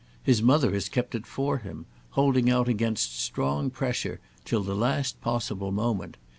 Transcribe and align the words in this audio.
His 0.23 0.41
mother 0.41 0.71
has 0.73 0.89
kept 0.89 1.13
it 1.13 1.27
for 1.27 1.59
him, 1.59 1.85
holding 2.17 2.49
out 2.49 2.67
against 2.67 3.19
strong 3.19 3.69
pressure, 3.69 4.19
till 4.43 4.63
the 4.63 4.73
last 4.73 5.21
possible 5.21 5.71
moment. 5.71 6.17